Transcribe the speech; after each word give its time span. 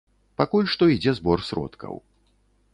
Пакуль 0.41 0.69
што 0.73 0.83
ідзе 0.95 1.13
збор 1.19 1.45
сродкаў. 1.53 2.03